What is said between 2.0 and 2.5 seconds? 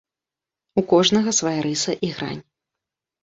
і грань.